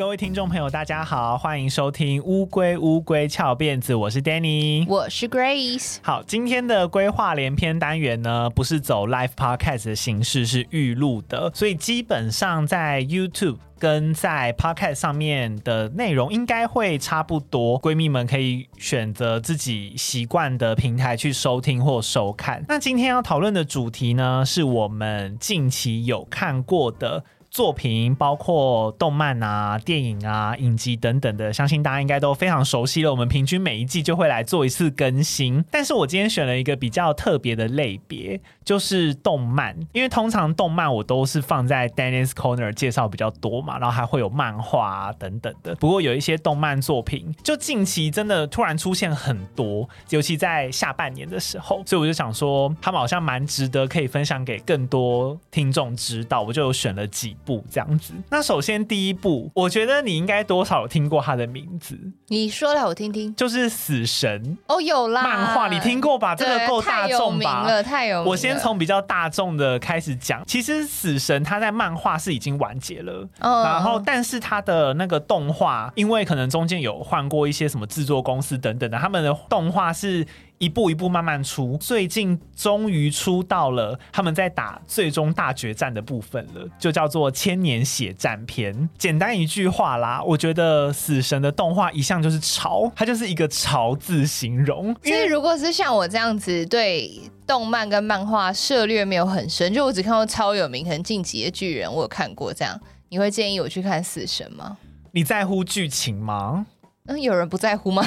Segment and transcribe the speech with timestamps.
[0.00, 5.98] 各位听众朋友，大家好，欢迎收听《乌龟乌龟翘辫子》，我是 Danny，我是 Grace。
[6.00, 17.78] 好，今天的规划连篇单元呢，不是走 Live Podcast 的形式，是预录的，所以基本上在 YouTube 跟在 Podcast 上面的内容应该会差不多。
[17.78, 22.64] 闺蜜们可以选择自己习惯的平台去收听或收看。
[22.66, 27.22] 那今天要讨论的主题呢，是我们近期有看过的。
[27.50, 33.10] 作品包括动漫啊、电影啊、影集等等的，相信大家应该都非常熟悉了。
[33.10, 39.76] 我们平均每一季就会来做一次更新，但是我今天选了一个比较特别的类别，就是动漫。
[39.92, 45.74] 因为通常动漫我都是放在 Dennis Corner 介绍比较多嘛，然后还会有漫画等等的。
[45.74, 56.42] 不过有一些动漫作品，就近期真的突然出现很多，尤其在下半年的时候，所以我就想说，他们好像蛮值得可以分享给更多听众知道。
[56.42, 57.36] 我就选了几
[57.70, 61.98] 这样子，那首先第一步，我觉得你应该多少有听过他的名字。
[62.28, 66.34] 你说来我听听，就是死神哦，有啦，漫画你听过吧？
[66.34, 67.44] 这个够大众吧？
[67.44, 68.30] 太有名了，太有名了。
[68.30, 70.42] 我先从比较大众的开始讲。
[70.46, 80.26] 其实死神他在漫画是已经完结了，哦，然后但是他的那个动画，因为可能中间有换过一些什么制作公司等等的，他们的动画是。
[80.60, 88.86] 一步一步慢慢出，最近终于出到了他们在打最终大决战的部分了，就叫做千年血战篇。
[88.98, 94.94] 简单一句话啦，我觉得死神的动画一向就是潮，它就是一个潮字形容。
[95.02, 97.10] 所以如果是像我这样子对
[97.46, 104.76] 动漫跟漫画涉略没有很深，就我只看过超有名，可能进击的巨人我有看过这样，你会建议我去看死神吗？
[105.12, 106.66] 你在乎剧情吗？
[107.10, 108.04] 嗯，有人不在乎吗？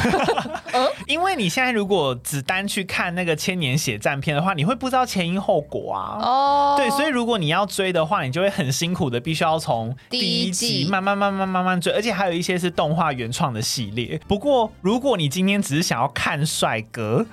[1.08, 6.18] 因为你现在如果只单去看那个千年血战片的话，你会不知道前因后果啊。
[6.22, 14.18] 哦，对，所以如果你要追的话，你就会很辛苦的，必须要从第一集慢慢慢慢慢慢追，而且还有一些是动画原创的系列。
[14.26, 17.26] 不过，如果你今天只是想要看帅哥。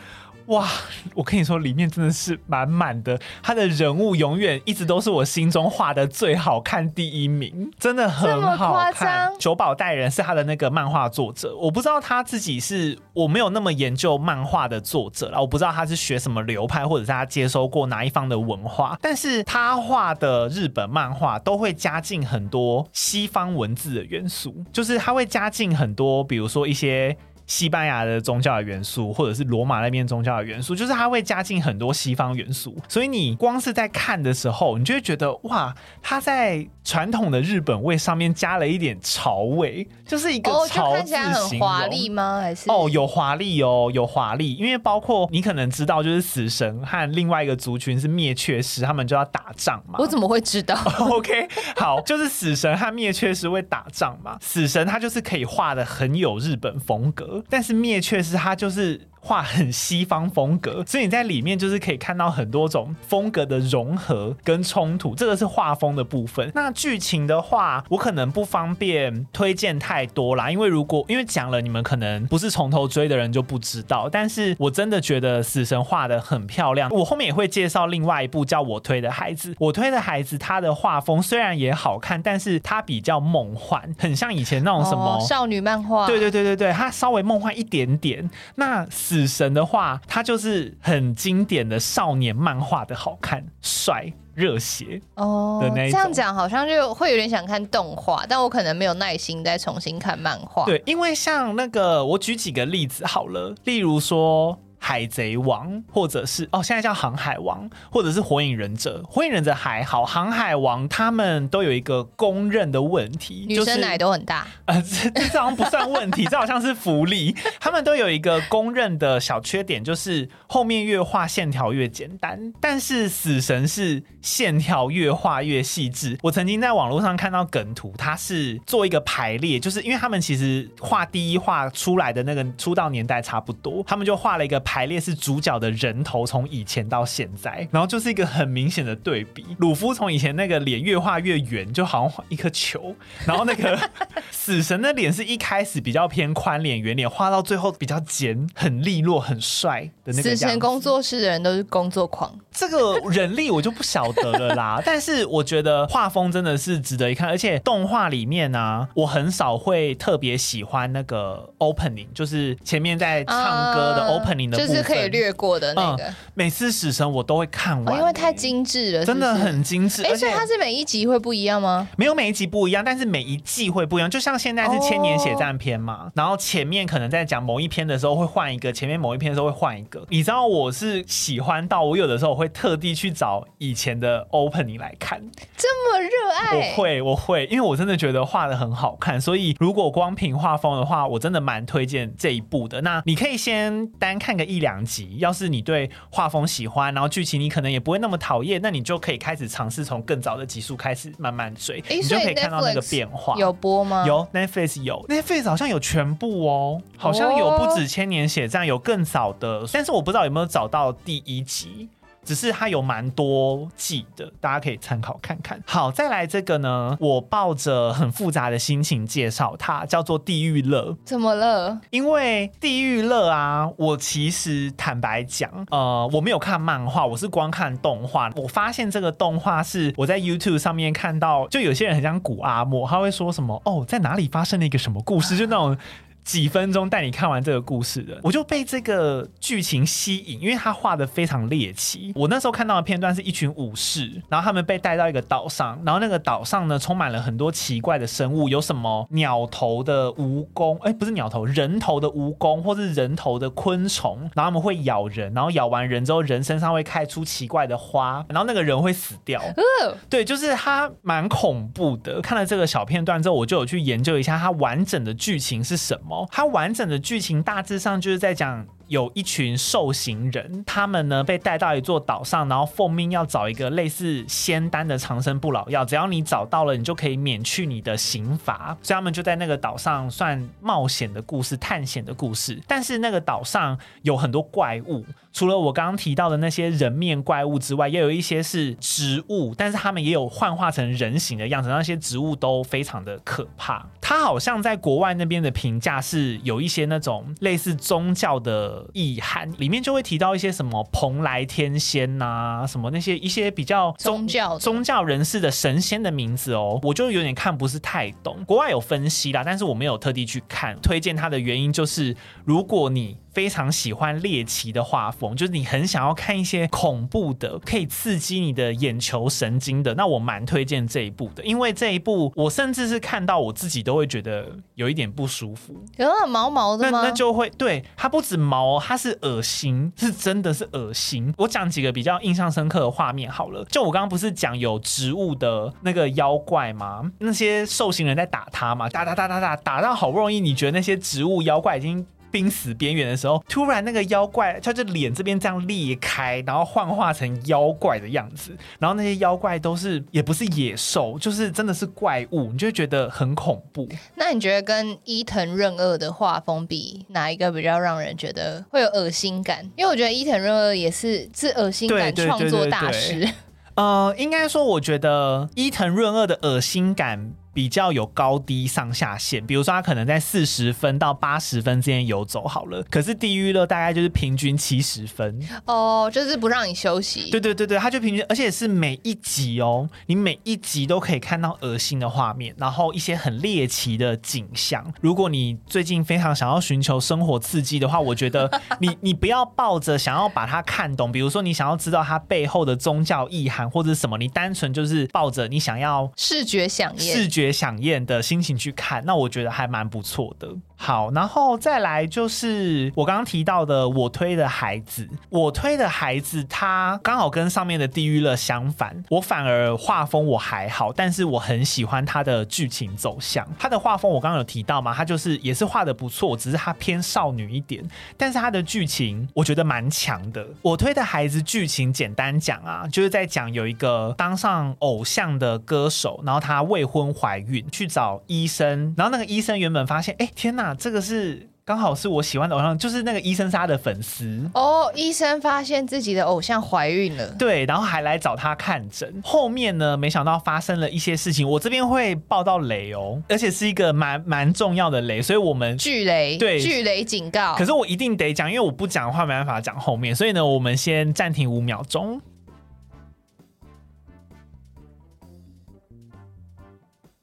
[0.50, 0.68] 哇，
[1.14, 9.32] 我跟你说，里面真的是满满的，他的人物永远一直都是我心中画的最好看第一名，真的很好看。
[9.38, 27.16] 久保带人是他的那个漫画作者，我不知道他自己是，我没有那么研究漫画的作者啦，我不知道他是学什么流派，或者是他接收过哪一方的文化，但是他画的日本漫画都会加进很多西方文字的元素，就是他会加进很多，比如说一些。
[27.50, 42.38] 西班牙的宗教的元素，或者是罗马那边宗教的元素，就是它会加进很多西方元素，所以你光是在看的时候，你就会觉得哇，它在传统的日本味上面加了一点潮味，就是一个潮字形来很华丽吗？
[42.40, 49.96] 还是哦，有华丽哦，有华丽，因为包括你可能知道，就是死神和另外一个族群是灭却师，他们就要打仗嘛。
[49.98, 50.78] 我怎么会知道？
[51.10, 54.38] OK，好，就是死神和灭却师会打仗嘛。
[54.40, 57.39] 死神他就是可以画的很有日本风格。
[57.48, 59.00] 但是灭却是他就是。
[59.20, 66.50] 画很西方风格， 所以你在里面就是可以看到很多种风格的融合跟冲突，这个是画风的部分。
[66.54, 74.08] 那剧情的话，我可能不方便推荐太多啦，因为如果因为讲了，你们可能不是从头追的人就不知道。
[74.10, 79.54] 但是我真的觉得死神画的很漂亮，我后面也会介绍另外一部叫我推的孩子。
[79.58, 86.06] 我推的孩子，他的画风虽然也好看，但是他比较梦幻，很像以前那种什么、哦、少女漫画。
[86.06, 88.28] 对对对对对，他稍微梦幻一点点。
[88.56, 95.98] 那死神的话，它就是很经典的少年漫画的好看、帅、热血哦的那一种。
[95.98, 100.64] 这样讲好像就会有点想看动画，但我可能没有耐心再重新看漫画。
[100.64, 104.56] 对，因为像那个，我举几个例子好了，例如说。
[104.82, 109.04] 海贼王，或者是哦，现在叫航海王，或者是火影忍者。
[109.06, 114.46] 火影忍者还好，航海王他们都有一个公认的问题，女生奶都很大。
[114.64, 117.36] 呃， 这这好像不算问题， 这好像是福利。
[117.60, 122.52] 他们都有一个公认的小缺点，就是后面越画线条越简单。
[122.58, 126.18] 但是死神是线条越画越细致。
[126.22, 134.58] 我曾经在网络上看到梗图，他是做一个排列，就是因为他们其实画第一画出来的那个出道年代差不多，他们就画了一个。
[134.72, 139.44] 排列是主角的人头从以前到现在，然后就是一个很明显的对比。
[139.58, 142.94] 鲁夫从以前那个脸越画越圆，就好像画一颗球，
[143.26, 143.76] 然后那个
[144.30, 150.22] 死神的脸是一开始比较偏宽脸圆脸，画到最后比较尖，很利落，很帅的那个。
[150.22, 154.80] 死神工作室的人都是工作狂，这个人力我就不晓得了啦。
[154.86, 164.59] 但是我觉得画风真的是值得一看，而且动画里面呢、啊，我很少会特别喜欢那个 opening，就是前面在唱歌的 opening 的。
[164.66, 166.04] 就是可以略过的那个。
[166.04, 170.02] 嗯、每次死神我都会看完，哦，因为太精致了是是，真的很精致。
[170.02, 171.88] 哎，所以它是每一集会不一样吗？
[171.96, 174.10] 没有每一集不一样，但是每一季会不一样。
[174.10, 180.04] 就像现在是千年血战篇嘛，哦、然后前面可能在讲某一篇的时候会换一个，前面某一篇的时候会换一个。
[180.08, 185.20] 你知道我是喜欢到我有的时候我会特地去找以前的 opening 来看，
[185.56, 186.56] 这么热爱？
[186.56, 192.80] 我会，我会，因为我真的觉得画的很好看，所以如果光凭画风的话，我真的蛮推荐这一部的。
[192.80, 203.36] 那你可以先单看个一两集，要是你对画风喜欢，然后剧情你可能也不会那么讨厌，那你就可以开始尝试从更早的集数开始慢慢追，欸、你就可以看到那个变化。
[203.36, 204.04] 有播吗？
[204.06, 211.88] 有 Netflix 有 Netflix 好像有全部哦，好像有不止千年血战，有更早的，但是我不知道有没有找到第一集。
[212.24, 215.60] 只是它有蛮多季的，大家可以参考看看。
[215.66, 220.92] 好，再来这个呢，我抱着很复杂的心情介绍它，叫做《地狱乐》。
[221.04, 221.80] 怎么了？
[221.90, 228.30] 因为《地狱乐》啊，我其实坦白讲，呃，我没有看漫画，我是光看动画。
[228.36, 235.76] 我发现这个动画是我在 YouTube 上面看到，就有些人很像古阿莫，他会说什么哦，在哪里发生了一个什么故事，就那种。
[236.24, 242.12] 几分钟带你看完这个故事的，我就被这个剧情吸引，因为他画的非常猎奇。
[242.14, 259.40] 我那时候看到的片段是一群武士，然后他们被带到一个岛上，然后那个岛上呢充满了很多奇怪的生物，有什么鸟头的蜈蚣，哎，不是鸟头，人头的蜈蚣，或是人头的昆虫，然后他们会咬人，然后咬完人之后，人身上会开出奇怪的花，然后那个人会死掉。
[259.56, 262.20] 嗯，对，就是他蛮恐怖的。
[262.20, 266.19] 看了这个小片段之后，我就有去研究一下它完整的剧情是什么。
[266.30, 268.66] 它完整的剧情大致上就是在讲。
[268.90, 278.76] 有一群受刑人，他们呢被带到一座岛上，然后奉命要找一个类似仙丹的长生不老药，只要你找到了，你就可以免去你的刑罚。
[278.82, 282.60] 所以他们就在那个岛上算冒险的故事、探险的故事。
[282.66, 291.68] 但是那个岛上有很多怪物，除了我刚刚提到的那些人面怪物之外，也有一些是植物，但是他们也有幻化成人形的样子。
[291.68, 293.86] 那些植物都非常的可怕。
[294.00, 298.88] 它好像在国外那边的评价是有一些那种类似宗教的。
[298.92, 302.24] 意涵里面就会提到一些什么蓬莱天仙呐、
[302.62, 308.42] 啊，什么那些一些比较宗教宗教人士的神仙的名字哦，我就有点看不是太懂。
[308.46, 310.76] 国外有分析啦，但是我没有特地去看。
[310.82, 313.16] 推荐它的原因就是，如果你。
[313.32, 319.94] 非常喜欢猎奇的画风，就是你很想要看一些恐怖的，可以刺激你的眼球神经的。
[319.94, 327.00] 那我蛮推荐这一部的，因为这一部我甚至是看到我自己都会觉得有一点不舒服，有点毛毛的吗？
[327.02, 331.32] 那那就会对它不止毛，它是恶心，是真的是恶心。
[331.38, 337.10] 我讲几个比较印象深刻的画面好了，就我刚刚不是讲有植物的那个妖怪吗？
[337.18, 342.06] 那些受刑人在打他嘛，打打打打打，打到好不容易，你觉得那些植物妖怪已经。
[342.30, 348.56] 濒死边缘的时候，突然那个妖怪，他就脸这边这样裂开，然后幻化成妖怪的样子。
[348.78, 353.88] 然后那些妖怪都是也不是野兽，就是真的是怪物，你就会觉得很恐怖。
[354.14, 359.64] 那你觉得跟伊藤润二的画风比，哪一个比较让人觉得会有恶心感？
[359.76, 363.28] 因为我觉得伊藤润二也是是恶心感创作大师。
[363.76, 367.32] 呃，应该说，我觉得伊藤润二的恶心感。
[367.52, 377.28] 比较有高低上下限，比如说他可能在四十分到八十分之间游走好了，可是地狱乐大概就是平均七十分哦，就是不让你休息。
[377.30, 384.84] 对对对对，他就平均，而且是每一集哦，你每一集都可以看到恶心的画面，然后一些很猎奇的景象。
[385.00, 397.39] 如果你最近非常想要寻求生活刺激的话，我觉得 你你不要抱着想要把它看懂，比如说你想要知道它背后的宗教意涵或者什么，你单纯就是抱着你想要视觉饗宴视觉。
[397.40, 400.48] 觉饗宴的心情去看，那我觉得还蛮不错的。
[400.76, 413.46] 好，然后再来就是我刚刚提到的我推的孩子，我推的孩子，他刚好跟上面的地狱乐相反，我反而画风我还好，但是我很喜欢他的剧情走向。
[413.58, 417.84] 他的画风我刚刚有提到嘛，他就是也是画的不错，只是他偏少女一点，
[418.16, 420.46] 但是他的剧情我觉得蛮强的。
[420.62, 427.29] 我推的孩子剧情简单讲啊，就是在讲有一个当上偶像的歌手，然后他未婚怀。
[427.30, 434.90] 怀孕去找医生，然后那个医生原本发现，哎，天哪，这个是刚好是我喜欢的偶像，就是那个医生是他的粉丝哦。
[434.96, 439.20] 医生发现自己的偶像怀孕了，对，然后还来找他看诊。
[439.22, 447.54] 后面呢，没想到发生了一些事情，我这边会爆到雷哦，而且是一个蛮蛮重要的雷，所以我们巨雷，对，巨雷警告。
[447.54, 452.20] 可是我一定得讲，因为我不讲的话没办法讲后面，所以呢，我们先暂停五秒钟。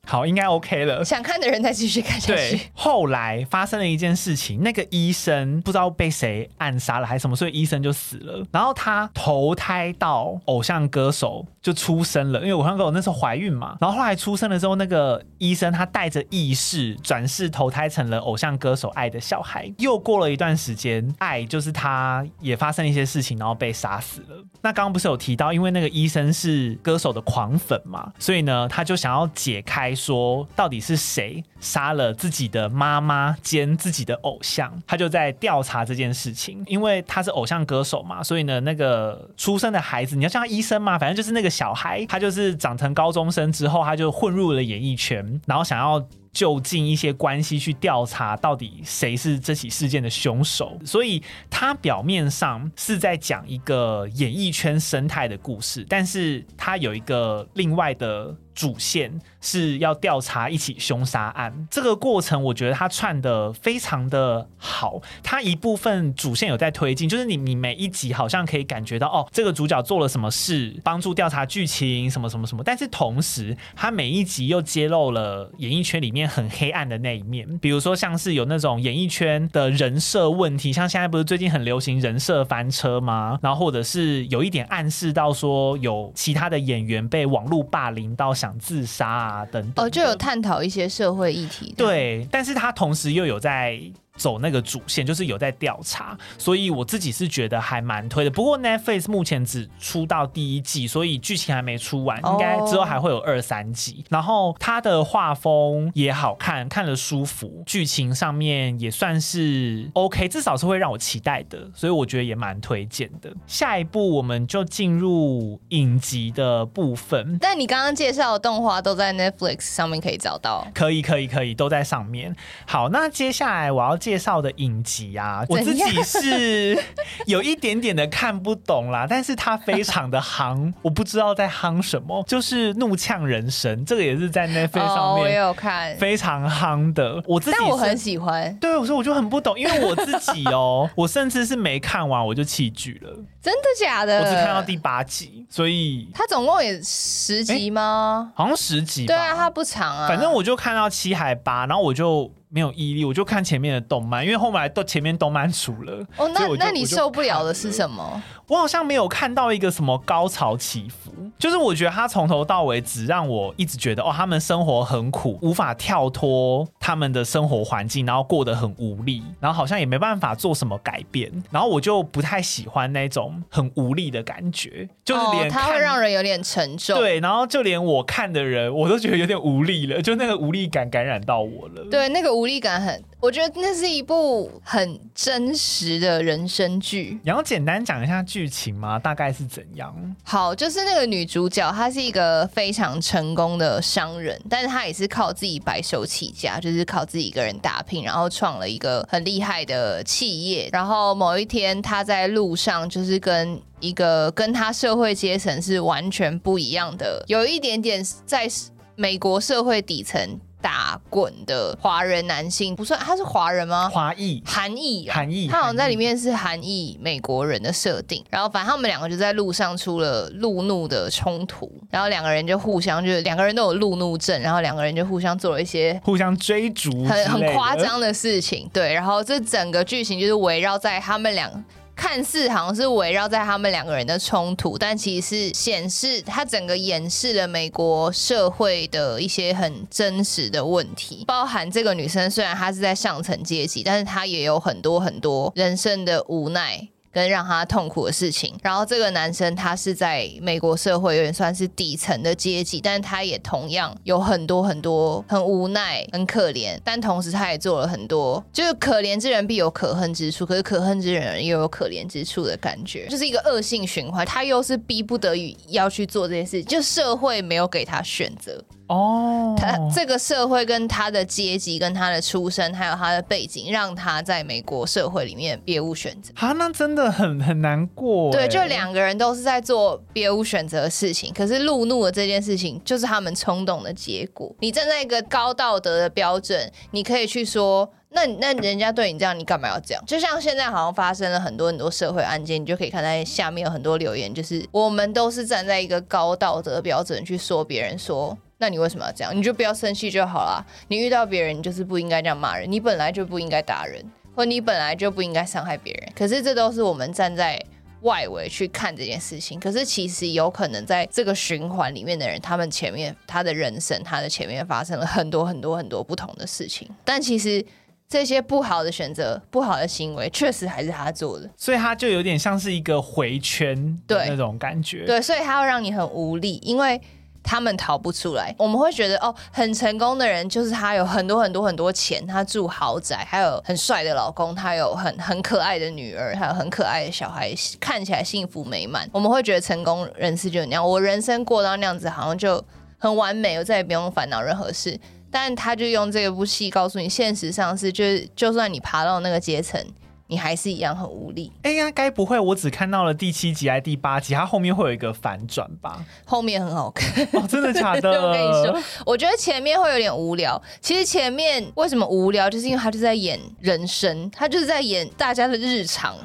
[0.07, 1.03] 好，应该 OK 了。
[1.03, 2.57] 想看的人再继续看下去。
[2.57, 8.41] 对，后来发生了一件事情，那个医生不知道被谁暗杀了还是什么，所以医生就死了。
[8.51, 13.75] 然后他投胎到偶像歌手就出生了，因为偶像歌手那时候怀孕嘛。
[13.81, 19.69] 然后后来出生了之后，那个医生他带着意识转世投胎成了偶像歌手爱的小孩。
[19.79, 24.41] 又过了一段时间，爱就是他也发生了一些事情，然后被杀死了。
[24.61, 29.96] 那刚刚不是有提到，因为那个医生是歌手的狂粉嘛，所以呢，他就想要解开。
[29.97, 34.71] 说到底是谁杀了自己的妈妈兼自己的偶像？
[34.87, 46.07] 他就在调查这件事情，因为他是偶像歌手嘛，所以呢，那个出生的孩子，你要叫他医生嘛，反正就是那个小孩，他就是长成高中生之后，他就混入了演艺圈，然后想要。
[46.31, 50.77] 就近一些关系去调查，到底谁是这起事件的凶手。
[50.85, 61.67] 所以他表面上是在讲一个演艺圈生态的故事，但是他有一个另外的主线是要调查一起凶杀案。
[61.71, 65.01] 这个过程我觉得他串得非常的好。
[65.23, 72.63] 他一部分主线有在推进，就是你你每一集好像可以感觉到哦，这个主角做了什么事，帮助调查剧情什么什么什么。
[72.63, 76.16] 但是同时，他每一集又揭露了演艺圈里面。
[76.25, 83.37] 很黑暗的那一面，比如说像是有那种演艺圈的人设问题，像现在不是最近很流行人设翻车吗？
[83.41, 91.73] 然后或者是有一点暗示到说有其他的演员被网络霸凌到想自杀啊等等，哦，就有探讨一些社会议题。
[91.75, 93.77] 对，但是他同时又有在。
[94.17, 98.31] 走那个主线，就是有在调查，所以我自己是觉得还蛮推的。
[98.31, 104.03] 不过 Netflix 目前只出到第一季，所以剧情还没出完，应该之后还会有二三季。
[104.09, 113.31] 然后它的画风也好看，看了舒服，剧情上面也算是 OK，至少是会让我期待的，所以我觉得也蛮推荐的。
[113.45, 117.37] 下一步我们就进入影集的部分。
[117.39, 120.67] 但你刚刚介绍的动画都在 Netflix 上面可以找到？
[120.73, 122.35] 可以，可以，可以，都在上面。
[122.65, 123.95] 好，那接下来我要。
[124.07, 126.81] 介绍的影集啊，我自己是
[127.25, 137.21] 有一点点的看不懂啦，但是它非常的夯， 我不知道在夯什么，就是《怒呛人生》，这个也是在 Netflix 上面，我有看，非常夯的。
[137.27, 143.09] 我自己但我很喜欢，对，我说我就很不懂，因为我自己哦， 我甚至是没看完我就弃剧了，
[143.41, 144.19] 真的假的？
[144.21, 148.31] 我只看到第八集，所以它总共也十集吗？
[148.33, 152.31] 好像十集，对啊，它不长啊，反正我就看到七还八，然后我就。
[152.57, 156.03] 没有毅力，我就看前面的动漫，因为后来都前面动漫熟了。
[156.17, 158.23] 哦，那那你受不了的是什么？
[158.47, 176.97] 我好像没有看到一个什么高潮起伏，就是我觉得他从头到尾只让我一直觉得哦，他们生活很苦，无法跳脱他们的生活环境，然后过得很无力，然后好像也没办法做什么改变，然后我就不太喜欢那种很无力的感觉，就是连他、哦、会让人有点沉重。
[176.97, 181.83] 对，然后就连我看的人，我都觉得有点无力了，就那个无力感感染到我了。
[181.91, 183.03] 对，那个无力感很。
[183.19, 187.19] 我觉得那是一部很真实的人生剧。
[187.23, 188.99] 你要简单讲一下剧情吗？
[188.99, 190.15] 大概是怎样？
[190.23, 200.69] 好，就是那个女主角，她是一个非常成功的商人，但是她也是靠自己白手起家，就是靠自己一个人打拼，然后创了一个很厉害的企业。
[200.71, 208.47] 然后某一天，她在路上，就是跟一个跟她社会阶层是完全不一样的，有一点点在
[208.95, 210.39] 美国社会底层。
[210.61, 213.89] 打滚的华人男性不算，他是华人吗？
[213.89, 218.23] 华裔、韩裔、韩裔，他好像在里面是韩裔美国人的设定。
[218.29, 228.69] 然后反正他们两个就在路上出了路怒的冲突，然后两个人就互相就是两个人都有路怒症，然后两个人就互相做了一些互相追逐很很夸张的事情。
[228.73, 231.51] 对，然后这整个剧情就是围绕在他们俩。
[231.97, 246.87] 看似好像是围绕在他们两个人的冲突，但其实是显示他整个掩饰了美国社会的一些很真实的问题，包含这个女生虽然她是在上层阶级，但是她也有很多很多人生的无奈。
[247.11, 264.25] 跟让他痛苦的事情，然后这个男生他是在美国社会有点算是底层的阶级，但是他也同样有很多很多很无奈、很可怜，但同时他也做了很多，就是可怜之人必有可恨之处，可是可恨之人又有可怜之处的感觉，就是一个恶性循环。
[264.25, 268.63] 他又是逼不得已要去做这件事，就社会没有给他选择。
[268.87, 276.31] 哦，他这个社会跟他的阶级、跟他的出身，还有他的背景，让他在美国社会里面别无选择。
[276.35, 278.31] 啊，那真的很很难过。
[278.31, 284.53] 对，就两个人都是在做别无选择的事情，可是路怒的这件事情，就是他们冲动的结果。
[284.59, 290.03] 你站在一个高道德的标准，你可以去说，那那人家对你这样，你干嘛要这样？
[290.05, 298.37] 就像现在好像发生了很多很多社会案件，你就可以看在下面有很多留言，就是我们都是站在一个高道德标准去说别人说。
[298.59, 299.37] 那你为什么要这样？
[299.37, 300.65] 你就不要生气就好了。
[300.87, 304.03] 你遇到别人，你就是不应该这样骂人，你本来就不应该打人，
[304.37, 306.13] 或你本来就不应该伤害别人。
[306.15, 307.59] 可是这都是我们站在
[308.03, 309.59] 外围去看这件事情。
[309.59, 316.87] 可是其实有可能在这个循环里面的人，他们前面他的人生，他的前面发生了很多很多很多不同的事情。
[317.03, 317.65] 但其实
[318.07, 321.49] 这些不好的选择、不好的行为，确实还是他做的。
[321.57, 324.99] 所以他就有点像是一个回圈对那种感觉。
[324.99, 327.01] 对，对，所以他会让你很无力，因为。
[327.47, 339.09] 他们逃不出来，我们会觉得哦，很成功的人就是他有很多很多很多钱，他住豪宅，还有很帅的老公，他有很很可爱的女儿，还有很可爱的小孩，看起来幸福美满。
[339.13, 342.61] 我们会觉得成功人士就那样，我人生过到那样子，好像就
[342.97, 344.99] 很完美，我再也不用烦恼任何事。
[345.31, 349.81] 但他就用这部戏告诉你，现实上是，就是就算你爬到那个阶层。
[350.27, 351.51] 你还是一样很无力。
[351.63, 354.33] 哎呀，该不会我只看到了第七集还是第八集？
[354.33, 356.03] 它后面会有一个反转吧？
[356.25, 358.09] 后面很好看哦，真的假的？
[358.21, 360.61] 我跟你说，我觉得前面会有点无聊。
[360.81, 366.15] 其实前面为什么无聊，就是因为他就在演人生，他就是在演大家的日常。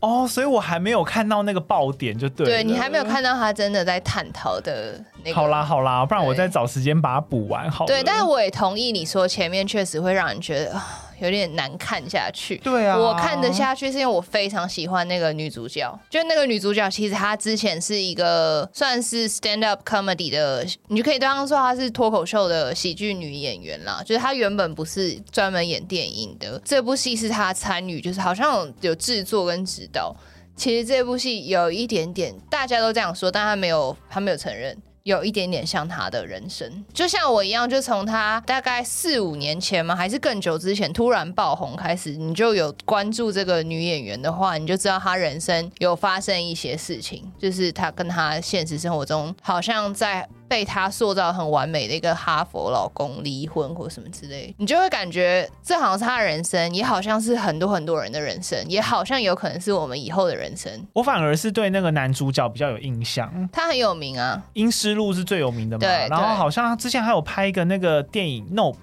[0.00, 2.44] 哦，所以我还没有看到那个爆点，就对。
[2.44, 5.36] 对，你还没有看到他真的在探讨的那个。
[5.36, 7.86] 好啦好啦，不然我再找时间把它补完好了。
[7.86, 10.76] 对，但是我也同意你说前面确实会让人觉得。
[11.22, 12.56] 有点难看下去。
[12.58, 15.98] 对啊，我看得下去是因为我非常喜欢那个女主角。
[16.10, 24.02] 就那个女主角，其实她之前是一个算是 stand up comedy 的，你就可以当说她是脱口秀的喜剧女演员啦。
[24.04, 30.14] 就是她原本不是专门演电影的，这部戏是她参与，就是好像有有制作跟指导。
[30.54, 34.76] 其实这部戏有一点点，大家都这样说，但她没有，她没有承认。
[35.04, 50.28] 有一点点像他的人生，就像我一样，就从他大概四五年前嘛，还是更久之前突然爆红开始，你就有关注这个女演员的话，你就知道她人生有发生一些事情，就是她跟她现实生活中好像在。
[50.52, 60.70] 被他塑造很完美的一个哈佛老公离婚或什么之类，你就会感觉这好像是他的人生，也好像是很多很多人的人生，也好像有可能是我们以后的人生。
[60.92, 65.80] 我反而是对那个男主角比较有印象，他很有名啊，《阴尸路》是最有名的嘛。
[65.80, 68.74] 对，然后好像他之前还有拍一个那个电影《Nope》，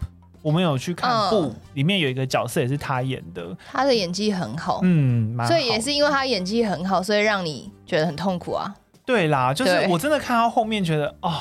[0.41, 8.74] 我们有去看部，里面有一个角色也是他演的，他的演技很好，嗯，所以也是因为他演技很好，所以让你觉得很痛苦啊。
[9.05, 11.39] 对啦，就是我真的看到后面觉得哦。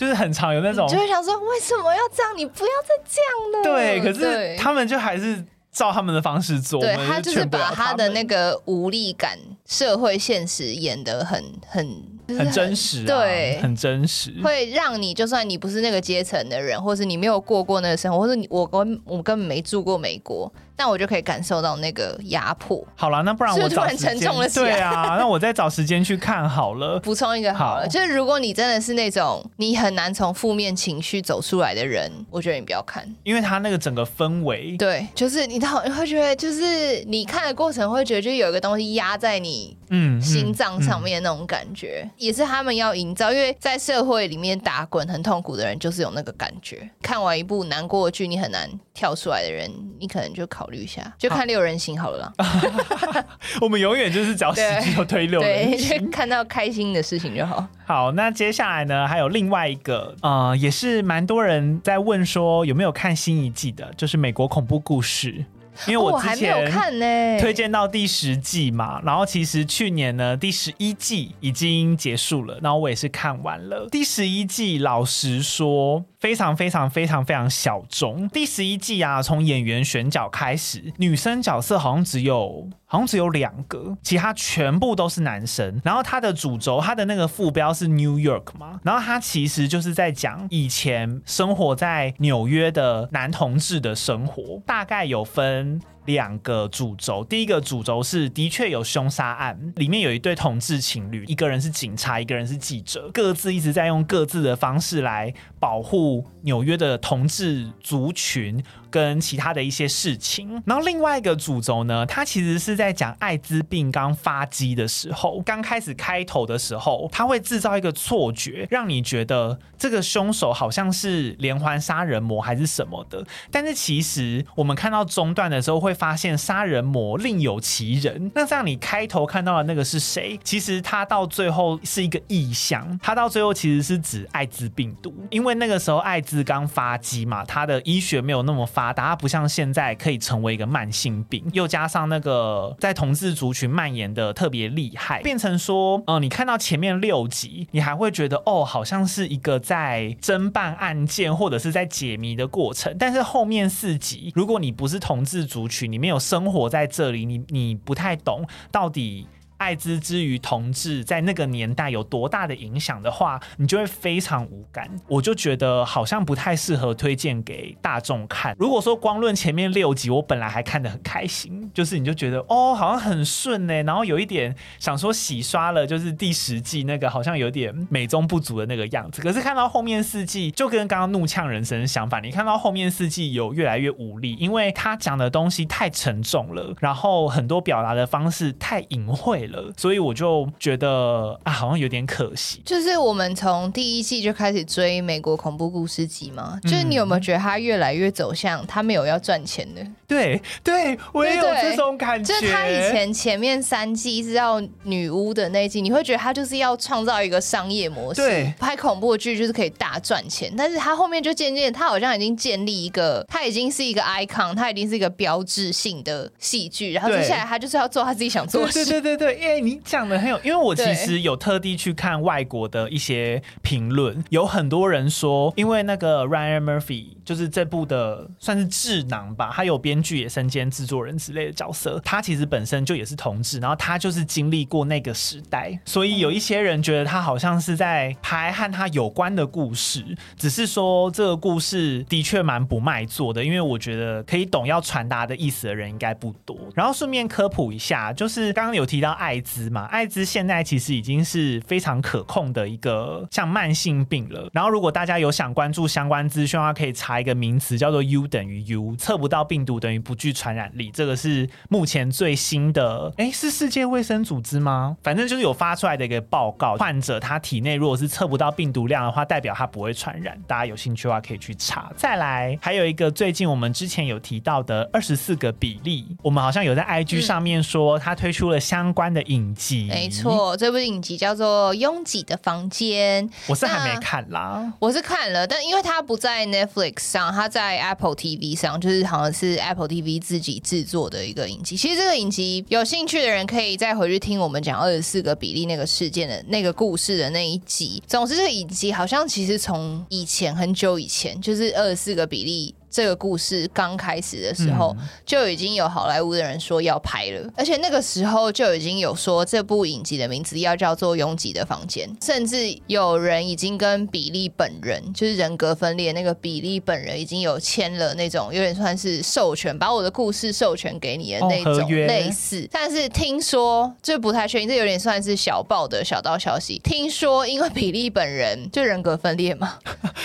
[0.00, 2.32] 就是很常有那种，就会想说为什么要这样？
[2.34, 3.78] 你不要再这样了。
[3.78, 6.80] 对，可是他们就还是照他们的方式做。
[6.80, 12.02] 对，他就是把他的那个无力感、社会现实演得很很。
[12.30, 20.50] 很，很真实，啊，对，很真实，会让你就算你不是那个阶层的人，或是你没有过过那个生活，或是你我根我根本没住过美国，
[20.80, 22.82] 但我就可以感受到那个压迫。
[22.96, 24.18] 好了，那不然我找时间，
[24.54, 26.98] 对啊， 那我再找时间去看好了。
[27.00, 42.04] 补充一个好了，好就是如果你真的是那种你很难从负面情绪走出来的人，我觉得你不要看，因为他那个整个氛围，对，就是你好你会觉得就是你看的过程会觉得就有一个东西压在你嗯心脏上面那种感觉。
[42.04, 46.88] 嗯嗯也是他们要营造，因为在社会里面打滚很痛苦的人，就是有那个感觉。
[47.02, 52.32] 看完一部难过的剧，你很难跳出来的人，你可能就考虑一下，就看六人行好了。
[52.38, 53.26] 好
[53.60, 57.66] 我们永远就是只要喜剧就推六人行，对，看到开心的事情就好。
[57.84, 65.44] 好，那接下来呢，还有另外一个，呃，也是蛮多人在问说有没有看新一季的，就是美国恐怖故事。
[65.86, 74.80] 因为我之前推荐到第十季嘛，然后其实去年呢第十一季已经结束了，然后我也是看完了第十一季。
[74.80, 78.28] 老实说，非常非常非常非常小众。
[78.30, 85.80] 第十一季啊，从演员选角开始，女生角色好像只有好像只有两个，其他全部都是男生。
[85.84, 95.69] 然后它的主轴，它的那个副标是 New York 嘛，然后它其实就是在讲以前生活在纽约的男同志的生活，大概有分。
[95.70, 108.62] one 两个主轴，第一个主轴是的确有凶杀案，里面有一对同志情侣，一个人是警察，一个人是记者，各自一直在用各自的方式来保护纽约的同志族群。
[108.90, 123.24] 跟其他的一些事情，然后另外一个主轴呢，它其实是在讲艾滋病刚发迹的时候，刚开始开头的时候，它会制造一个错觉，让你觉得这个凶手好像是连环杀人魔还是什么的。
[123.48, 128.30] 但是其实我们看到中段的时候，会会发现杀人魔另有其人。
[128.32, 130.38] 那这样你开头看到的那个是谁？
[130.44, 159.26] 其实他到最后是一个意象，他到最后其实是指艾滋病毒，因为那个时候艾滋刚发迹嘛，他的医学没有那么发达，他不像现在可以成为一个慢性病，又加上那个在同志族群蔓延的特别厉害，变成说，嗯，你看到前面六集，你还会觉得哦，好像是一个在侦办案件或者是在解谜的过程，但是后面四集，如果你不是同志族群，你没有生活在这里，你你不太懂到底。
[159.60, 164.88] 艾滋之于同志在那个年代有多大的影响的话，你就会非常无感。
[165.06, 168.56] 我就觉得好像不太适合推荐给大众看。
[168.58, 179.20] 如果说光论前面六集，我本来还看得很开心，就是你就觉得哦，好像很顺呢，然后有一点想说洗刷了，就是第十季那个好像有点美中不足的那个样子。
[179.20, 189.49] 可是看到后面四季，就跟刚刚怒呛人生相反，你看到后面四季有越来越无力，因为他讲的东西太沉重了，然后很多表达的方式太隐晦了。
[189.76, 192.60] 所以我就觉得啊，好像有点可惜。
[192.64, 199.86] 就是我们从第一季就开始追美国恐怖故事集嘛，嗯、就是你有没有觉得它越来越走向它没有要赚钱的？
[200.06, 202.34] 对，对我也有这种感觉。
[202.34, 210.52] 就是他以前前面三季一直到女巫的那一季，你会觉得他就是要创造一个商业模式，对，拍恐怖剧就是可以大赚钱。
[210.56, 216.92] 但是他后面就渐渐，他好像已经建立一个，他已经是一个 icon，他已经是一个标志性的戏剧。
[216.92, 218.84] 然后接下来他就是要做他自己想做的事。
[218.84, 219.80] 对对对对，耶你。
[219.84, 240.04] 讲的很有，因为我其实有特地去看外国的一些评论，有很多人说，因为那个 Ryan Murphy 就是这部的算是智囊吧，他有编剧也身兼制作人之类的角色，他其实本身就也是同志，然后他就是经历过那个时代，所以有一些人觉得他好像是在拍和他有关的故事，
[240.36, 246.58] 只是说这个故事的确蛮不卖座的，因为我觉得可以懂要传达的意思的人应该不多。
[246.74, 249.70] 然后顺便科普一下，就是刚刚有提到艾滋。
[249.70, 254.48] 嘛，艾滋现在其实已经是非常可控的一个像慢性病了。
[254.52, 260.90] 然后，如果大家有想关注相关资讯的话，可以查一个名词叫做 U 等于 U，测不到病毒等于不具传染力。
[260.90, 264.96] 这个是目前最新的，哎，是世界卫生组织吗？
[265.02, 270.40] 反正就是有发出来的一个报告，患者他体内如果是测不到病毒量的话，代表他不会传染。
[270.46, 271.92] 大家有兴趣的话可以去查。
[271.96, 279.88] 再来，还有一个最近我们之前有提到的二十四个比例，我们好像有在 IG 上面说他推出了相关的影集。
[279.88, 284.72] 没错，这部影集叫做《拥挤的房间》，我是还没看啦。
[284.78, 291.76] 我是看了，但因为它不在 Netflix 上，它在 Apple TV 上，就是好像是 Apple TV 自己制作的一个影集。
[291.76, 298.00] 其实这个影集有兴趣的人可以再回去听我们讲二十四个比利那个事件的那个故事的那一集。
[298.06, 302.74] 总之，这个影集好像其实从以前很久以前，就是二十四个比利。
[302.90, 322.68] 这个故事刚开始的时候，就已经有好莱坞的人说要拍了，而且那个时候就已经有说这部影集的名字要叫做《拥挤的房间》，甚至有人已经跟比利本人，就是人格分裂那个比利本人，已经有签了那种有点算是授权，把我的故事授权给你的那种类似。
[322.72, 326.80] 但是听说这不太确定，这有点算是小报的小道消息。
[326.82, 329.78] 听说因为比利本人就人格分裂嘛，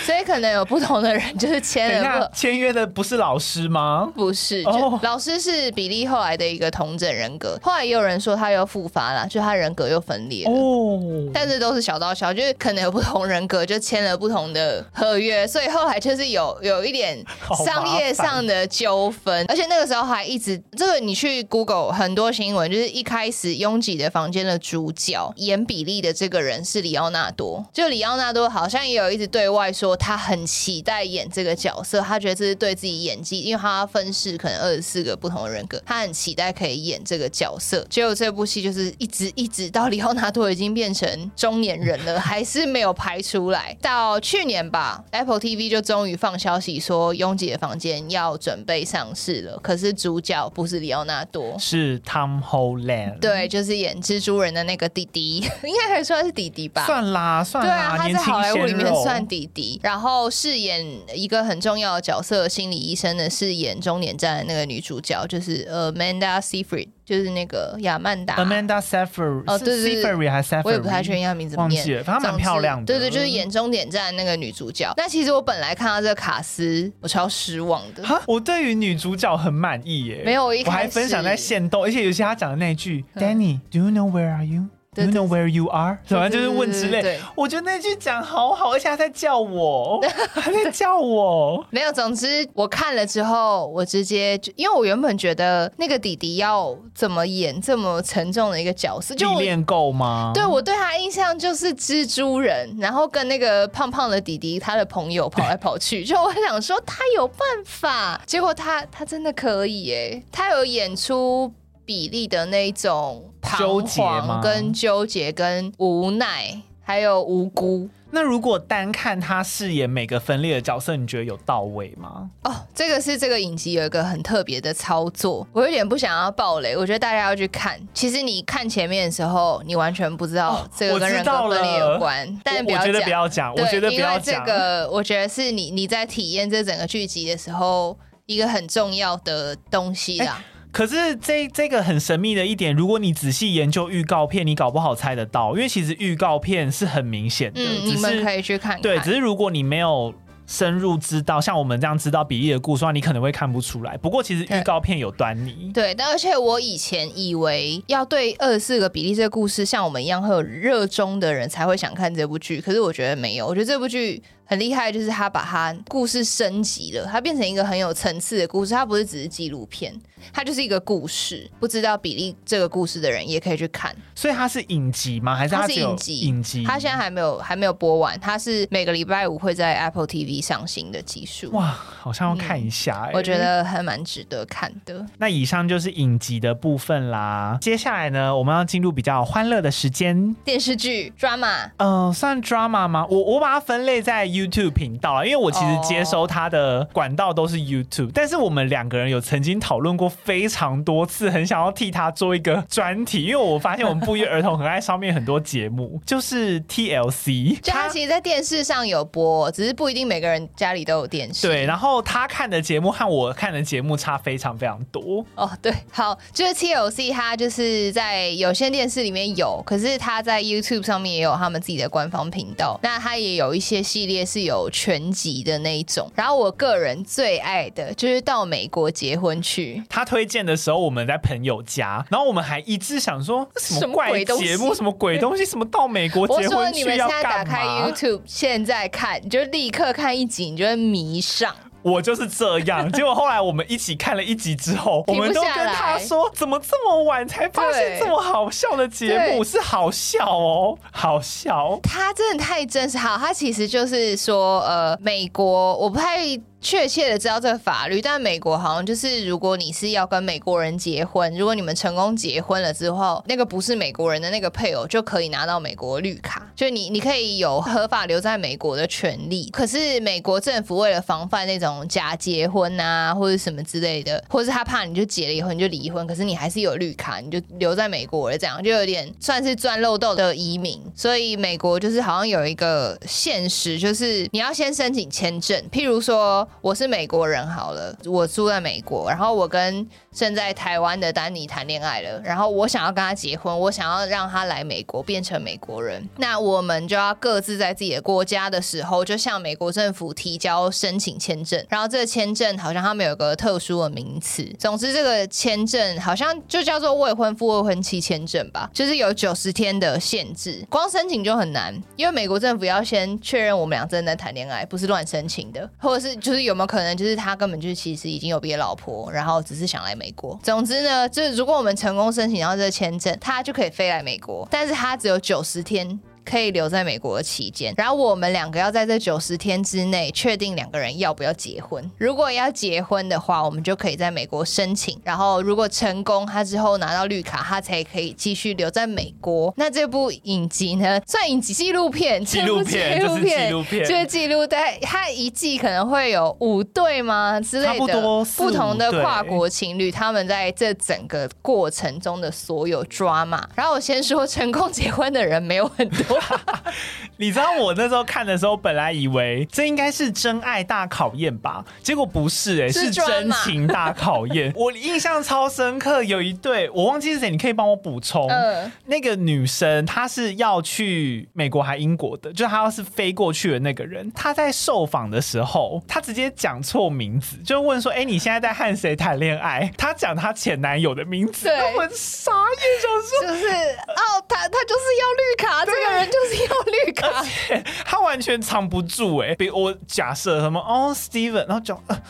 [0.04, 4.10] 所以可能有不同的人就是签了 约的不是老师吗？
[4.14, 7.58] 不是，就老师是比利后来的一个同整人格。
[7.62, 10.52] 后来也有人说他又复发了，就他人格又分裂了。
[10.52, 11.00] 哦，
[11.32, 17.22] 但是都是小道消息，就是可能有不同人格 就签了不同的合约，所以后来就是有有一点
[17.64, 19.44] 商业上的纠纷。
[19.48, 37.86] 而且那个时候还一直这个，你去 Google 很多新闻，就是一开始拥挤的房间的主角演比利的这个人是里奥纳多，就里奥纳多好像也有一直对外说他很期待演这个角色，他觉得这是对自己演技，因为他分饰可能二十四个不同的人格，他很期待可以演这个角色。
[37.90, 43.76] 结果这部戏就是一直一直到里奥纳多已经变成中年人了，还是没有拍出来。
[43.80, 49.58] 到去年吧，Apple TV 就终于放消息说《拥挤的房间》要准备上市了。
[49.62, 53.18] 可是主角不是里奥纳多，是 Tom Holland。
[53.20, 56.86] 对，就是演蜘蛛人的那个弟弟，应该可以算是弟弟吧？
[56.86, 57.70] 算啦，算啦。
[57.70, 62.35] 对啊，他在好莱坞里面算弟弟，然后饰演一个很重要的角色。
[62.48, 68.36] 心理医生呢是演终点站的那个女主角，就是 Amanda Seyfried，就是那个亚曼达。
[68.36, 72.86] Amanda Seyfried，哦，对对对，还是 Seyfried，我也不太确定她名字怎么念，反正蛮漂亮的。
[72.86, 74.92] 对对，就是演终点站那个女主角。
[74.96, 78.02] 那其实我本来看到这个卡斯，我超失望的。
[78.26, 84.66] 我对于女主角很满意耶，没有，我一我还分享在线动，而且有些她讲的那句，Danny，Do you know where are you？
[85.04, 85.98] You know where you are？
[86.06, 87.20] 什么就是问之类。
[87.34, 90.00] 我觉得那句讲好好，而且他在叫我，
[90.34, 91.64] 还在叫我。
[91.70, 100.32] 没有，总之我看了之后，我直接就，因为我原本觉得那个弟弟要怎么演这么沉重的一个角色，就历练够吗？
[100.34, 111.52] 对，我对他印象就是蜘蛛人，然后跟那个胖胖的弟弟他的朋友跑来跑去， 就我想说他有办法，结果他他真的可以哎，他有演出。
[111.86, 117.88] 比例的那种彷徨、跟纠结、跟无奈，还有无辜。
[118.12, 122.30] 那如果单看他饰演每个分裂的角色，你觉得有到位吗？
[122.44, 127.78] 哦，这个是这个影集有一个很特别的操作，我有点不想要暴雷，我觉得大家要去看。
[127.92, 134.44] 其实你看前面的时候，你完全不知道这个跟人格分裂有关，哦、但不要讲，我觉得不要讲，我觉得不要讲。
[134.44, 140.26] 这个我觉得是你你在体验这整个剧集的时候一个很重要的东西啦。
[140.26, 147.62] 欸可是这这个很神秘的一点，如果你仔细研究预告片，你搞不好猜得到，因为其实预告片是很明显的。
[147.62, 148.82] 嗯，你们可以去看看。
[148.82, 150.12] 对，只是如果你没有
[150.46, 153.96] 深入知道，像我们这样知道比例的故事的话，你可能会看不出来。
[153.96, 155.70] 不过其实预告片有端倪。
[155.72, 164.22] 对，但而且我以前以为要对二十四个比例这个故事像我们一样会有热衷的人才会想看这部剧，可是我觉得没有，我觉得这部剧。
[164.46, 168.72] 很厉害，就是他把他故事升级了，它变成一个很有层次的故事。
[168.72, 169.92] 它不是只是纪录片，
[170.32, 171.50] 它就是一个故事。
[171.58, 173.94] 不知道比利这个故事的人也可以去看。
[174.14, 175.34] 所以它是影集吗？
[175.34, 176.20] 还是它是影集？
[176.20, 176.62] 影集。
[176.64, 181.50] 它现在还没有还没有播完，它是每个礼拜五会在 Apple TV 上新的集数。
[181.50, 185.04] 哇，好像要看一下哎、欸嗯，我觉得还蛮值得看的。
[185.18, 187.58] 那以上就是影集的部分啦。
[187.60, 190.32] 接下来呢，我们要进入比较欢乐的时间。
[190.44, 193.04] 电视剧 drama，嗯、呃，算 drama 吗？
[193.10, 194.35] 我我把它分类在。
[194.36, 211.46] YouTube 频道啊，因为我其实接收他的管道都是 YouTube，但是我们两个人有曾经讨论过非常多次，很想要替他做一个专题，因为我发现我们不约而同很爱上面很多节目， 就是 TLC，就他其实，在电视上有播，只是不一定每个人家里都有电视。
[211.46, 215.24] 对，然后他看的节目和我看的节目差非常非常多。
[215.36, 224.25] 哦，对，好，就是 TLC，他就是在有线电视里面有，可是他在 YouTube 上面也有他们自己的官方频道，那他也有一些系列。
[224.26, 229.82] 是有全集的那一种，然后我个人最爱的就是到美国结婚去。
[229.88, 236.44] 他推荐的时候，我们在朋友家，然后我们还一致想说什么怪节目，什么鬼东西，什么到美国 结婚？
[236.44, 241.54] 我说你们现在打开 YouTube，现在看，你就立刻看一集，你就会迷上。
[241.86, 249.44] 我就是这样，结果后来我们一起看了一集之后，我们都跟他说，怎么这么晚才发现这么好笑的节目？
[249.44, 251.78] 是好笑哦，好笑。
[251.84, 256.18] 他真的太真实，好，他其实就是说，呃，美国，我不太。
[256.66, 269.48] 确切的知道这个法律，但美国好像就是，如果你是要跟美国人结婚，如果你们成功结婚了之后，那个不是美国人的那个配偶就可以拿到美国绿卡，就你你可以有合法留在美国的权利。
[269.52, 280.82] 可是美国政府为了防范那种假结婚啊，或者什么之类的，或是他怕你就结了以后你就离婚，可是你还是有绿卡，你就留在美国了，这样就有点算是钻漏洞的移民。
[280.96, 286.48] 所以美国就是好像有一个现实，就是你要先申请签证，譬如说。
[286.62, 316.35] 我是美国人，好了，我住在美国，然后我跟正在台湾的丹尼谈恋爱了，然后我想要跟他结婚，我想要让他来美国变成美国人，那我们就要各自在自己的国家的时候，就向美国政府提交申请签证，然后这个签证好像他们有个特殊的名词，总之这个签证好像就叫做未婚夫未婚妻签证吧，就是有九十天的限制，光申请就很难，因为美国政府要先确认我们俩真的在谈恋爱，不是乱申请的，或者是就是。
[316.36, 320.38] 是有没有可能就是他根本就是其实已经有别的老婆，然后只是想来美国？
[320.42, 325.98] 总之呢，就是如果我们成功申请到这个签证，他就可以飞来美国，但是他只有九十天。
[326.28, 331.88] 可以留在美国的期间，然后我们两个要在这九十天之内确定两个人要不要结婚。
[331.96, 335.00] 如果要结婚的话，我们就可以在美国申请。
[335.04, 339.54] 然后如果成功，他之后拿到绿卡，他才可以继续留在美国。
[339.56, 353.42] 那这部影集呢，算影集纪录片，纪录片，纪录片，纪录片，就是记录在他一季可能会有五对吗之类的，不同的跨国情侣，他们在这整个过程中的所有 drama。
[353.54, 356.15] 然后我先说，成功结婚的人没有很多。
[357.18, 364.52] 你知道我那时候看的时候，本来以为这应该是真爱大考验吧，结果不是哎、欸，是真情大考验。
[364.56, 368.28] 我印象超深刻，有一对我忘记是谁，你可以帮我补充。
[368.28, 387.24] 嗯，那个女生她是要去美国还英国的，就是她要是飞过去的那个人，她在受访的时候，她直接讲错名字，就问说：“哎、欸，你现在在和谁谈恋爱？”她讲她前男友的名字，我傻眼，想说就是哦，他他就是要绿卡，这个人就是要绿卡，
[387.84, 389.34] 他完全藏不住哎、欸。
[389.36, 391.78] 比我假设什么哦，Steven，然后讲。
[391.88, 392.02] 呃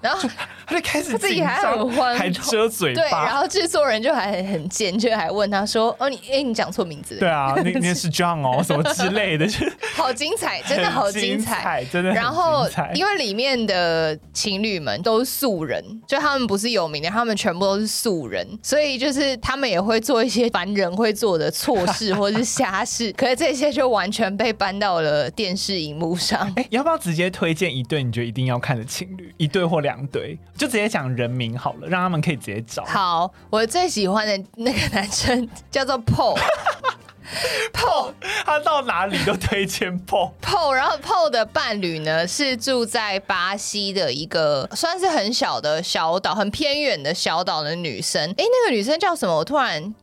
[0.00, 0.28] 然后
[0.66, 3.00] 他就开始自己还很慌，还遮嘴巴。
[3.00, 12.10] 对，然后制作人就还很贱，就还问他说：“哦，你哎，你讲错名字。”对啊， 那那是 John 哦， 什么之类的，就好精彩，真的好精彩，真的。
[12.10, 26.50] 然后因为里面的情侣们都是素人，就他们不是有名的，他们全部都是素人，所以就是他们也会做一些凡人会做的错事或者是瞎事，可是这些就完全被搬到了电视荧幕上。
[26.56, 29.34] 哎，要不要直接推荐一对你觉得一定要看的情侣？
[29.36, 30.06] 一对或两？
[30.06, 32.82] 对，就直接讲人名好了，让他们可以直接找。
[32.86, 38.14] 好，我最喜欢的那个男生叫做 Paul，Paul，
[38.46, 40.30] 他到哪里都推荐 Paul。
[40.40, 48.30] Paul，然后 Paul 的伴侣呢是住在巴西的一个算是很小的小岛，很偏远的小岛的女生。
[48.30, 49.36] 哎，那个女生叫什么？
[49.36, 49.94] 我突然。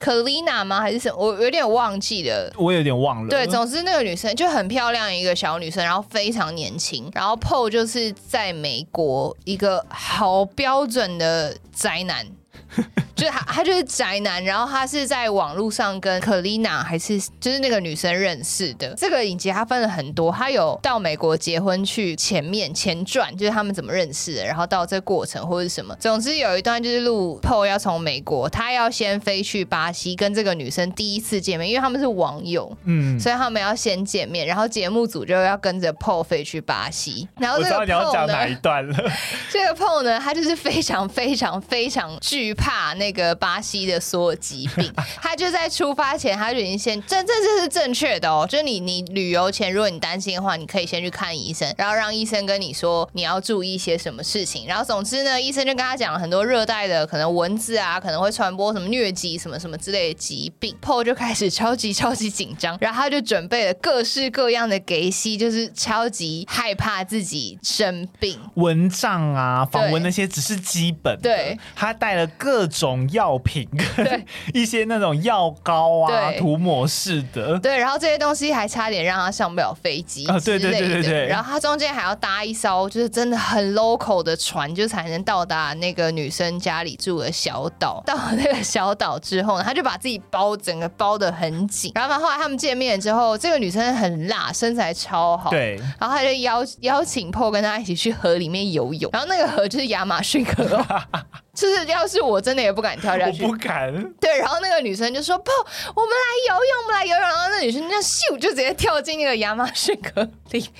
[0.00, 0.80] 可丽娜吗？
[0.80, 1.16] 还是什么？
[1.18, 2.50] 我有点忘记了。
[2.56, 3.28] 我有点忘了。
[3.28, 7.10] 对，总之那个女生就很漂亮，一个小女生，然后非常年轻。
[7.14, 12.26] 然后 Paul 就是在美国一个好标准的宅男。
[13.20, 18.94] 就是他，他就是宅男，然后他是在网络上跟可丽娜还是就是那个女生认识的。
[18.96, 25.94] 这个影集他分了很多，他有到美国结婚去前面前传，就是他们怎么认识的，然后到这个过程或者是什么。
[25.96, 37.28] 总之有一段就是录 Paul 要从美国，他要先飞去巴西跟这个女生第一次见面，因为他们是网友，嗯，所以他们要先见面，然后节目组就要跟着 Paul 飞去巴西。
[37.38, 38.96] 然后这个 Paul 呢，我知道你要讲哪一段了。
[39.52, 72.99] 这个 Paul 呢，他就是非常非常非常惧怕那个巴西的所有疾病， 他就在出发前他就已经先，这这这是正确的哦，就是你你旅游前如果你担心的话，你可以先去看医生，然后让医生跟你说你要注意一些什么事情，然后总之呢，医生就跟他讲了很多热带的可能蚊子啊，可能会传播什么疟疾什么什么之类的疾病，Paul 就开始超级超级紧张，然后他就准备了各式各样的给息，就是超级害怕自己生病，蚊帐啊，防蚊那些只是基本，对，他带了各种。
[73.10, 88.02] 药品跟 一些那种药膏啊，涂抹式的，对，然后这些东西还差点让他上不了飞机啊，对对对对对，然后他中间还要搭一艘就是真的很 local 的船，就才能到达那个女生家里住的小岛。
[88.06, 91.92] 到了那个小岛之后呢，他就把自己包整个包的很紧。
[91.94, 100.84] 然后后来他们见面之后，这个女生很辣，身材超好，对，然后他就邀邀请 Paul 跟他一起去河里面游泳，然后那个河就是亚马逊河。
[101.60, 103.92] 就是要是我真的也不敢跳下去，我不敢。
[104.14, 105.50] 对，然后那个女生就说：“不，
[105.94, 110.70] 我们来游泳，我们来游泳。”然后那女生就咻就直接跳进那个亚马逊河里。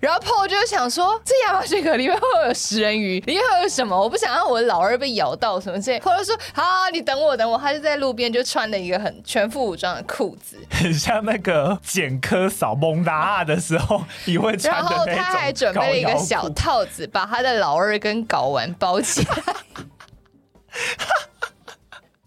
[0.00, 3.98] 然后 Paul 就想说，这亚马逊河里面会有食人鱼，里面会有什么？
[3.98, 5.98] 我不想让我的老二被咬到什么之类。
[5.98, 14.90] Paul 就说：“好，好，你等我，等我。”他就在路边就穿了一个很全副武装的裤子，很像那个捡科扫蒙达的时候你会穿的。
[14.90, 19.42] 然后他还准备了一个小套子，把他的老二跟睾丸包起来。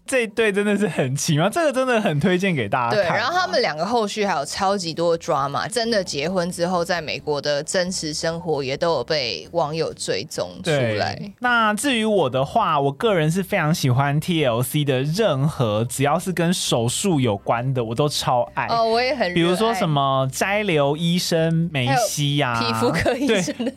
[0.06, 2.94] 这一对真的是很奇妙，这个真的很推荐给大家。
[2.94, 11.20] 对，然后他们两个后续还有超级多的 drama，真的结婚之后，在美国的真实生活也都有被网友追踪出来。
[11.40, 18.66] 那至于我的话，我个人是非常喜欢 TLC 的任何只要是跟手术有关的，我都超爱。
[18.68, 19.34] 哦，我也很。
[19.34, 23.72] 比如说什么摘瘤医生梅西呀、啊，皮肤科医生的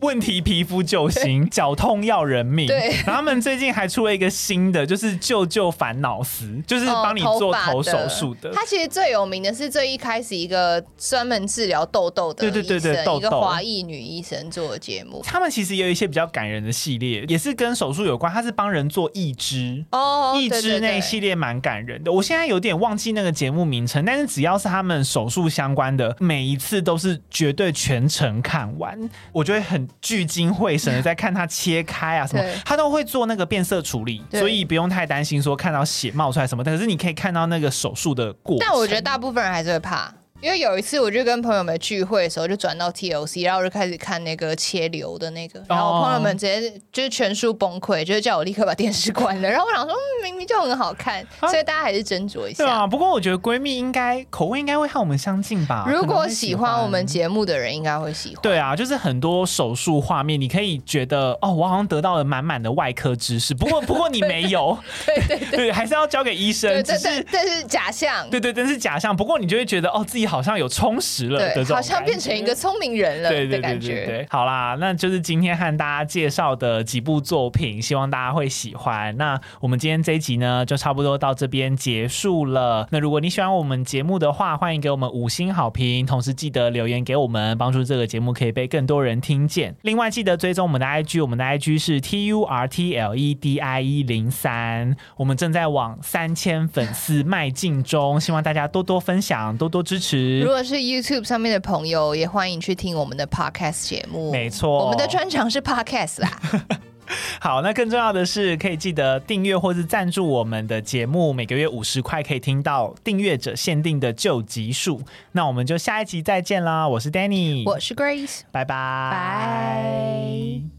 [0.00, 2.68] 问题皮肤救星， 脚痛要人命。
[2.68, 5.44] 对，然后他们最近还出了一个新的，就是救。
[5.56, 8.52] 就烦恼丝，就是帮你做头手术的。
[8.52, 15.22] 他其实最有名的是最一开始一个专门治疗痘痘的，对对对对，一个华裔女医生做的节目。
[15.24, 18.30] 他们其实也有一些比较感人的系列，也是跟手术有关。
[18.30, 22.12] 他是帮人做义肢哦，义肢那一系列蛮感人的。
[22.12, 35.42] 我现在有点忘记那个节目名称，但是只要是他们手术相关的，每一次都是绝对全程看完，我就会很聚精会神的在 看他切开啊什么，他都会做那个变色处理，所以不用太担心。
[35.46, 38.66] 说看到血冒出来什么，但是你可以看到那个手术的过程。
[38.68, 40.12] 但我觉得大部分人还是会怕。
[40.42, 49.48] 因为有一次我就跟朋友们聚会的时候，就转到 TLC，然后我就开始看那个切流的那个，然后我朋友们直接就是全数崩溃，就是叫我立刻把电视关了。
[49.48, 52.64] 然后我想说，嗯，明明就很好看，所以大家还是斟酌一下。
[52.64, 55.84] 对啊，不过我觉得闺蜜应该口味应该会和我们相近吧。
[55.88, 58.42] 如果喜欢我们节目的人，应该会喜欢。
[58.42, 63.54] 对啊，就是很多手术画面，你可以觉得哦，我好像得到了满满的外科知识。
[63.54, 66.70] 不过， 不过你没有，对对还是要交给医生。
[66.70, 68.28] 对，这是这是假象。
[68.30, 69.16] 对对，这是假象。
[69.16, 71.38] 不过你就会觉得哦，自己好像有充实了。
[71.38, 73.88] 对，好像变成一个聪明人了的感觉。
[73.88, 79.16] 对对对对，好啦，那就是今天和大家介绍的几部作品，希望大家会喜欢。
[79.16, 82.88] 那我们今天这一集呢，就差不多到这边结束了。
[82.90, 89.74] 那如果你喜欢我们节目的话，欢迎给我们五星好评，同时记得留言给我们，帮助这个节目可以被更多人听见。
[89.82, 100.15] 另外，记得追踪我们的 IG，我们的 IG 是 T U R T L E D I 一零三，我们正在往三千粉丝迈进中，希望大家多多分享，多多支持。
[100.40, 104.32] 如果是 You YouTube 上面的朋友也欢迎去听我们的 Podcast 节目。
[104.32, 106.30] 没错，我们的专长是 Podcast 啦。
[107.40, 115.00] 好，那更重要的是，可以记得订阅或是赞助我们的节目，每个月五十块可以听到订阅者限定的旧集数。
[115.32, 116.88] 那我们就下一集再见啦！
[116.88, 120.75] 我是 Danny，我是 Grace，拜拜，拜。